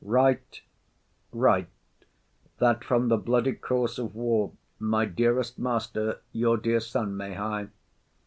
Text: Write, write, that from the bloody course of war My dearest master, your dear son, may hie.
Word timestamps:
Write, 0.03 0.63
write, 1.31 1.67
that 2.57 2.83
from 2.83 3.07
the 3.09 3.17
bloody 3.17 3.53
course 3.53 3.99
of 3.99 4.15
war 4.15 4.51
My 4.79 5.05
dearest 5.05 5.59
master, 5.59 6.21
your 6.31 6.57
dear 6.57 6.79
son, 6.79 7.15
may 7.15 7.35
hie. 7.35 7.67